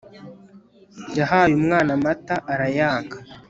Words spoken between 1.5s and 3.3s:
umwana amata arayanga